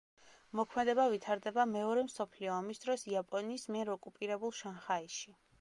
მოქმედება 0.59 1.05
ვითარდება 1.15 1.67
მეორე 1.75 2.05
მსოფლიო 2.09 2.51
ომის 2.55 2.83
დროს 2.87 3.07
იაპონიის 3.13 3.69
მიერ 3.77 3.95
ოკუპირებულ 4.01 4.57
შანხაიში. 4.65 5.41